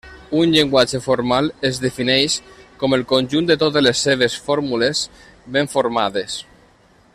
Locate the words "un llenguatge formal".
0.37-1.49